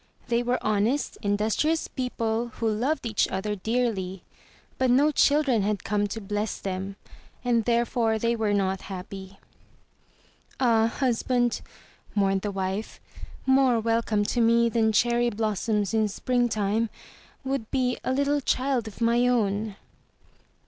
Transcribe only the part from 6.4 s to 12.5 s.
them, and therefore they were not happy. "Ah husband," mourned the